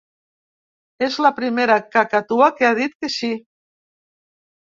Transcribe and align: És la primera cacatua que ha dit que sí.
És 1.07 1.17
la 1.25 1.29
primera 1.39 1.75
cacatua 1.95 2.47
que 2.61 2.67
ha 2.71 2.73
dit 2.79 2.97
que 3.05 3.11
sí. 3.17 3.31